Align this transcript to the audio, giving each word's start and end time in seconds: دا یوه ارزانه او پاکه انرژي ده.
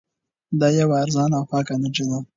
دا 0.59 0.67
یوه 0.79 0.95
ارزانه 1.03 1.35
او 1.39 1.45
پاکه 1.51 1.71
انرژي 1.75 2.05
ده. 2.09 2.19